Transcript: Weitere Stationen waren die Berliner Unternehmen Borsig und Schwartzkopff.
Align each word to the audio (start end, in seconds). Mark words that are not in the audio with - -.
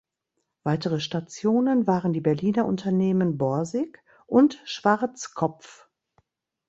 Weitere 0.63 0.99
Stationen 0.99 1.85
waren 1.85 2.11
die 2.11 2.21
Berliner 2.21 2.65
Unternehmen 2.65 3.37
Borsig 3.37 4.03
und 4.25 4.59
Schwartzkopff. 4.65 5.91